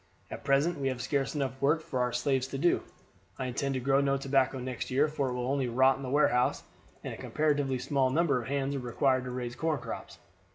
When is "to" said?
2.47-2.57, 3.75-3.79, 9.25-9.29